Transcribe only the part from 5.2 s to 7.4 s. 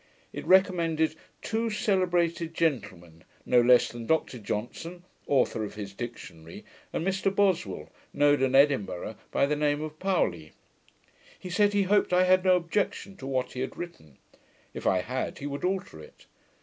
AUTHOR OF HIS DICTIONARY, and Mr